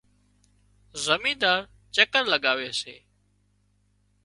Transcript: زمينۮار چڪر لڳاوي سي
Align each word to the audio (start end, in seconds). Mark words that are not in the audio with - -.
زمينۮار 1.05 1.59
چڪر 1.95 2.23
لڳاوي 2.31 2.69
سي 2.81 2.95